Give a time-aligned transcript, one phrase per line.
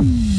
[0.00, 0.37] Mm-hmm.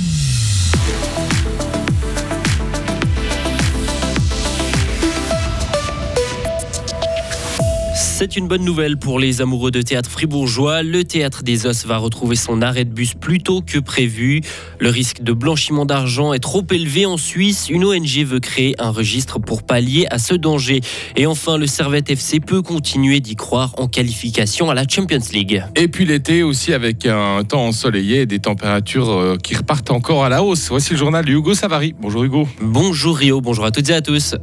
[8.20, 10.84] C'est une bonne nouvelle pour les amoureux de théâtre fribourgeois.
[10.84, 14.42] Le théâtre des Os va retrouver son arrêt de bus plus tôt que prévu.
[14.78, 17.70] Le risque de blanchiment d'argent est trop élevé en Suisse.
[17.70, 20.82] Une ONG veut créer un registre pour pallier à ce danger.
[21.16, 25.64] Et enfin, le Servette FC peut continuer d'y croire en qualification à la Champions League.
[25.78, 30.26] Et puis l'été aussi avec un temps ensoleillé et des températures euh, qui repartent encore
[30.26, 30.68] à la hausse.
[30.68, 31.96] Voici le journal de Hugo Savary.
[31.98, 32.50] Bonjour Hugo.
[32.60, 34.36] Bonjour Rio, bonjour à toutes et à tous.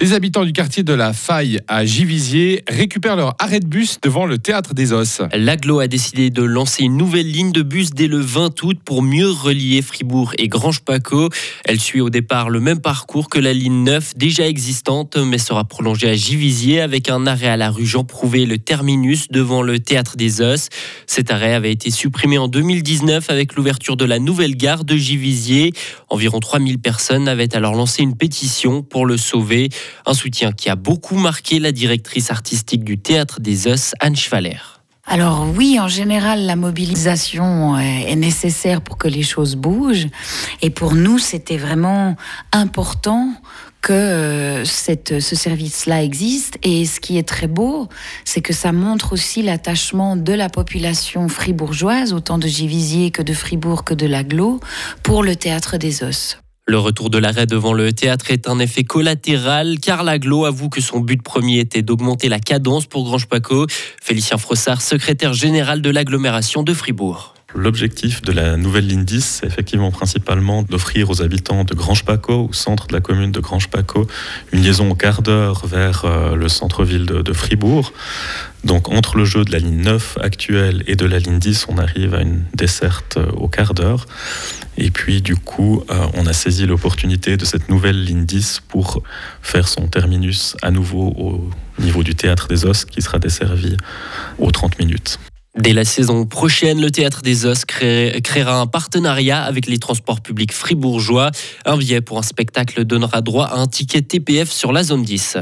[0.00, 4.26] Les habitants du quartier de la Faille à Givisier récupèrent leur arrêt de bus devant
[4.26, 5.22] le théâtre des Os.
[5.34, 9.02] L'aglo a décidé de lancer une nouvelle ligne de bus dès le 20 août pour
[9.02, 11.30] mieux relier Fribourg et Grange-Paco.
[11.64, 15.64] Elle suit au départ le même parcours que la ligne 9 déjà existante mais sera
[15.64, 19.80] prolongée à Givisier avec un arrêt à la rue Jean Prouvé, le terminus devant le
[19.80, 20.68] théâtre des Os.
[21.08, 25.72] Cet arrêt avait été supprimé en 2019 avec l'ouverture de la nouvelle gare de Givisier.
[26.08, 29.70] Environ 3000 personnes avaient alors lancé une pétition pour le sauver.
[30.06, 34.78] Un soutien qui a beaucoup marqué la directrice artistique du Théâtre des Os, Anne Schwaller.
[35.10, 40.08] Alors oui, en général, la mobilisation est nécessaire pour que les choses bougent.
[40.60, 42.14] Et pour nous, c'était vraiment
[42.52, 43.32] important
[43.80, 46.58] que euh, ce service-là existe.
[46.62, 47.88] Et ce qui est très beau,
[48.26, 53.32] c'est que ça montre aussi l'attachement de la population fribourgeoise, autant de Givisier que de
[53.32, 54.60] Fribourg que de l'Aglo,
[55.02, 56.38] pour le théâtre des os.
[56.70, 60.82] Le retour de l'arrêt devant le théâtre est un effet collatéral car l'aglo avoue que
[60.82, 63.66] son but premier était d'augmenter la cadence pour Grange Paco.
[64.02, 67.34] Félicien Frossard, secrétaire général de l'agglomération de Fribourg.
[67.54, 72.52] L'objectif de la nouvelle ligne 10, c'est effectivement principalement d'offrir aux habitants de Grange-Paco, au
[72.52, 74.06] centre de la commune de Grange-Paco,
[74.52, 77.94] une liaison au quart d'heure vers euh, le centre-ville de, Fribourg.
[78.64, 81.78] Donc entre le jeu de la ligne 9 actuelle et de la ligne 10, on
[81.78, 84.06] arrive à une desserte euh, au quart d'heure.
[84.76, 89.02] Et puis du coup, euh, on a saisi l'opportunité de cette nouvelle ligne 10 pour
[89.42, 93.76] faire son terminus à nouveau au niveau du théâtre des Os qui sera desservi
[94.38, 95.18] aux 30 minutes.
[95.58, 100.52] Dès la saison prochaine, le Théâtre des Os créera un partenariat avec les transports publics
[100.52, 101.32] fribourgeois.
[101.64, 105.38] Un billet pour un spectacle donnera droit à un ticket TPF sur la zone 10.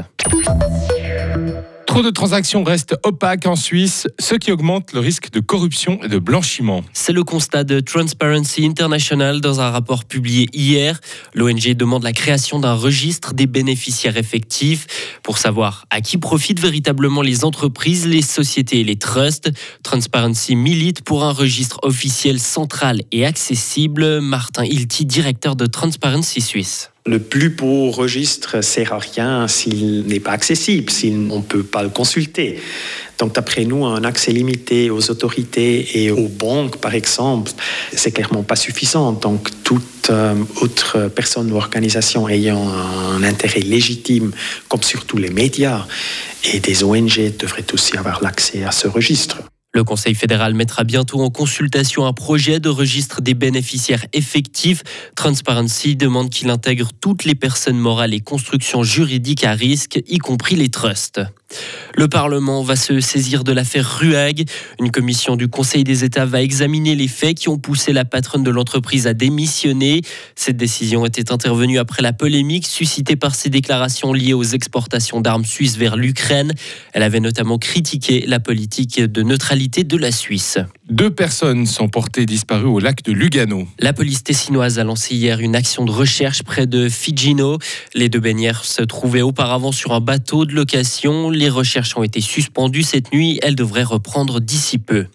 [1.97, 6.07] Trop de transactions restent opaques en Suisse, ce qui augmente le risque de corruption et
[6.07, 6.83] de blanchiment.
[6.93, 10.99] C'est le constat de Transparency International dans un rapport publié hier.
[11.33, 14.85] L'ONG demande la création d'un registre des bénéficiaires effectifs
[15.23, 19.49] pour savoir à qui profitent véritablement les entreprises, les sociétés et les trusts.
[19.81, 24.21] Transparency milite pour un registre officiel central et accessible.
[24.21, 26.91] Martin Hilti, directeur de Transparency Suisse.
[27.07, 31.63] Le plus beau registre sert à rien s'il n'est pas accessible, si on ne peut
[31.63, 32.59] pas le consulter.
[33.17, 37.51] Donc, d'après nous, un accès limité aux autorités et aux banques, par exemple,
[37.93, 39.13] c'est clairement pas suffisant.
[39.13, 44.31] Donc, toute euh, autre personne ou organisation ayant un intérêt légitime,
[44.67, 45.87] comme surtout les médias
[46.43, 49.37] et des ONG, devrait aussi avoir l'accès à ce registre.
[49.77, 54.81] Le Conseil fédéral mettra bientôt en consultation un projet de registre des bénéficiaires effectifs.
[55.15, 60.55] Transparency demande qu'il intègre toutes les personnes morales et constructions juridiques à risque, y compris
[60.55, 61.21] les trusts.
[61.95, 64.47] Le Parlement va se saisir de l'affaire Ruag.
[64.79, 68.43] Une commission du Conseil des États va examiner les faits qui ont poussé la patronne
[68.43, 70.01] de l'entreprise à démissionner.
[70.35, 75.45] Cette décision était intervenue après la polémique suscitée par ses déclarations liées aux exportations d'armes
[75.45, 76.53] suisses vers l'Ukraine.
[76.93, 80.59] Elle avait notamment critiqué la politique de neutralité de la Suisse.
[80.89, 83.67] Deux personnes sont portées disparues au lac de Lugano.
[83.79, 87.57] La police tessinoise a lancé hier une action de recherche près de Figino.
[87.93, 91.29] Les deux baignères se trouvaient auparavant sur un bateau de location.
[91.37, 93.39] Les recherches ont été suspendues cette nuit.
[93.43, 95.05] Elles devraient reprendre d'ici peu.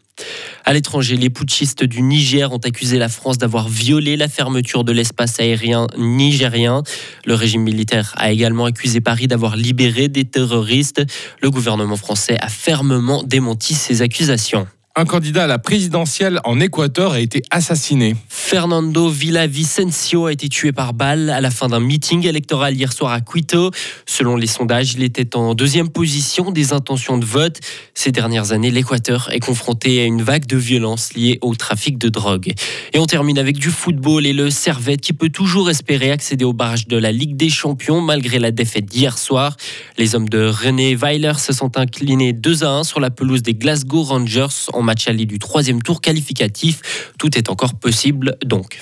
[0.64, 4.92] À l'étranger, les putschistes du Niger ont accusé la France d'avoir violé la fermeture de
[4.92, 6.84] l'espace aérien nigérien.
[7.26, 11.02] Le régime militaire a également accusé Paris d'avoir libéré des terroristes.
[11.40, 17.12] Le gouvernement français a fermement démenti ces accusations un candidat à la présidentielle en Équateur
[17.12, 18.14] a été assassiné.
[18.28, 23.12] Fernando Villavicencio a été tué par balle à la fin d'un meeting électoral hier soir
[23.12, 23.70] à Quito.
[24.04, 27.60] Selon les sondages, il était en deuxième position des intentions de vote.
[27.94, 32.10] Ces dernières années, l'Équateur est confronté à une vague de violence liée au trafic de
[32.10, 32.52] drogue.
[32.92, 36.52] Et on termine avec du football et le Servette qui peut toujours espérer accéder au
[36.52, 39.56] barrage de la Ligue des Champions malgré la défaite d'hier soir.
[39.96, 43.54] Les hommes de René Weiler se sont inclinés 2 à 1 sur la pelouse des
[43.54, 47.12] Glasgow Rangers match aller du troisième tour qualificatif.
[47.18, 48.80] Tout est encore possible donc.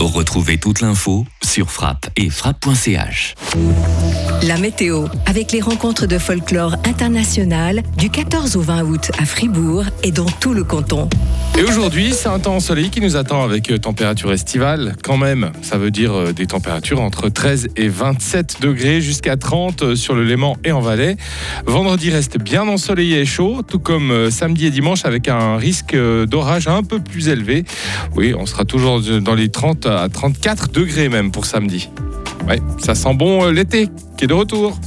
[0.00, 3.34] Retrouvez toute l'info sur frappe et frappe.ch.
[4.42, 9.84] La météo, avec les rencontres de folklore international du 14 au 20 août à Fribourg
[10.02, 11.08] et dans tout le canton.
[11.58, 14.94] Et aujourd'hui, c'est un temps ensoleillé qui nous attend avec euh, température estivale.
[15.02, 19.82] Quand même, ça veut dire euh, des températures entre 13 et 27 degrés jusqu'à 30
[19.82, 21.16] euh, sur le Léman et en Valais.
[21.66, 26.68] Vendredi reste bien ensoleillé et chaud, tout comme samedi et dimanche avec un risque d'orage
[26.68, 27.64] un peu plus élevé.
[28.14, 31.90] Oui, on sera toujours dans les 30 à 34 degrés même pour samedi.
[32.48, 34.78] Ouais, ça sent bon euh, l'été qui est de retour.